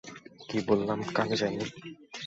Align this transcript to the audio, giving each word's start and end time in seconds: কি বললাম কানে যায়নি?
কি 0.49 0.57
বললাম 0.67 0.99
কানে 1.15 1.35
যায়নি? 1.41 1.65